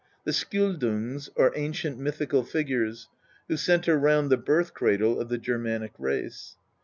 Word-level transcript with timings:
The 0.23 0.31
Skjoldungs 0.31 1.29
are 1.37 1.53
ancient 1.55 1.99
mythical 1.99 2.43
figures 2.43 3.07
who 3.47 3.55
centre 3.55 3.99
round 3.99 4.31
the 4.31 4.35
birth 4.37 4.73
cradle 4.73 5.19
of 5.21 5.29
the 5.29 5.37
Germanic 5.37 5.93
race. 5.99 6.55